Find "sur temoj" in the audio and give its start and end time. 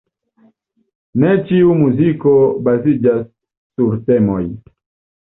3.31-4.45